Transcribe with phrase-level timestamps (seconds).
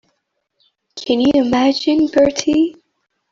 [0.95, 2.73] Can you imagine, Bertie?